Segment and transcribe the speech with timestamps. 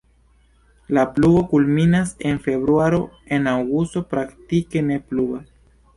[0.97, 3.03] La pluvo kulminas en februaro,
[3.37, 5.47] en aŭgusto praktike ne pluvas.